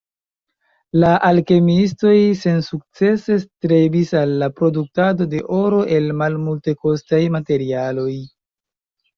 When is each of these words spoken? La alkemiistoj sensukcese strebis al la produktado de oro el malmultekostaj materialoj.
La 1.01 1.09
alkemiistoj 1.27 2.13
sensukcese 2.39 3.37
strebis 3.43 4.15
al 4.23 4.33
la 4.45 4.49
produktado 4.61 5.29
de 5.35 5.43
oro 5.61 5.85
el 5.99 6.11
malmultekostaj 6.23 7.23
materialoj. 7.39 8.11